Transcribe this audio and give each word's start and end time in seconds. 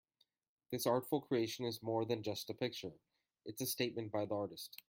This 0.71 0.87
artful 0.87 1.21
creation 1.21 1.63
is 1.63 1.83
more 1.83 2.05
than 2.05 2.23
just 2.23 2.49
a 2.49 2.55
picture, 2.55 2.95
it's 3.45 3.61
a 3.61 3.67
statement 3.67 4.11
by 4.11 4.25
the 4.25 4.33
artist. 4.35 4.79